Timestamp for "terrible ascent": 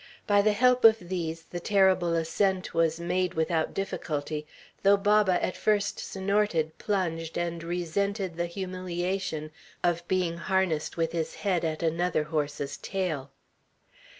1.59-2.73